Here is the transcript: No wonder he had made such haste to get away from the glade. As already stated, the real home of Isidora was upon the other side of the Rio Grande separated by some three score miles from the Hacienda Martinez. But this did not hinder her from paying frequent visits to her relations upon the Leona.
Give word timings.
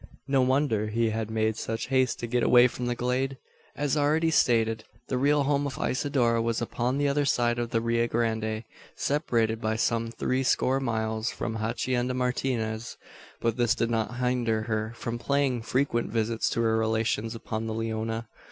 No 0.27 0.41
wonder 0.41 0.87
he 0.87 1.11
had 1.11 1.29
made 1.29 1.55
such 1.57 1.89
haste 1.89 2.17
to 2.21 2.25
get 2.25 2.41
away 2.41 2.67
from 2.67 2.87
the 2.87 2.95
glade. 2.95 3.37
As 3.75 3.95
already 3.95 4.31
stated, 4.31 4.83
the 5.09 5.17
real 5.19 5.43
home 5.43 5.67
of 5.67 5.77
Isidora 5.77 6.41
was 6.41 6.59
upon 6.59 6.97
the 6.97 7.07
other 7.07 7.23
side 7.23 7.59
of 7.59 7.69
the 7.69 7.81
Rio 7.81 8.07
Grande 8.07 8.63
separated 8.95 9.61
by 9.61 9.75
some 9.75 10.09
three 10.09 10.41
score 10.41 10.79
miles 10.79 11.29
from 11.29 11.53
the 11.53 11.59
Hacienda 11.59 12.15
Martinez. 12.15 12.97
But 13.41 13.57
this 13.57 13.75
did 13.75 13.91
not 13.91 14.17
hinder 14.17 14.63
her 14.63 14.91
from 14.95 15.19
paying 15.19 15.61
frequent 15.61 16.09
visits 16.11 16.49
to 16.49 16.61
her 16.61 16.77
relations 16.79 17.35
upon 17.35 17.67
the 17.67 17.73
Leona. 17.75 18.27